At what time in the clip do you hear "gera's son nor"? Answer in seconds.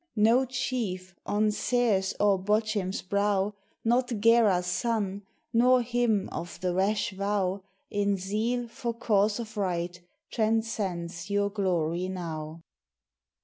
4.19-5.83